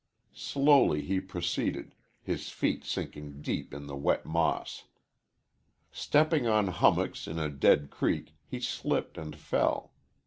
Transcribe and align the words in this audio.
Slowly 0.33 1.03
he 1.03 1.21
proceeded, 1.21 1.93
his 2.23 2.49
feet 2.49 2.83
sinking 2.83 3.43
deep 3.43 3.71
in 3.71 3.85
the 3.85 3.95
wet 3.95 4.25
moss. 4.25 4.85
Stepping 5.91 6.47
on 6.47 6.69
hummocks 6.69 7.27
in 7.27 7.37
a 7.37 7.49
dead 7.49 7.91
creek, 7.91 8.33
he 8.47 8.59
slipped 8.59 9.15
and 9.15 9.35
fell. 9.35 9.91